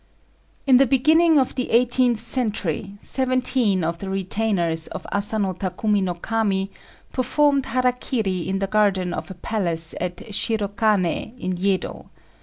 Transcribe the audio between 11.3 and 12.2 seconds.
in Yedo.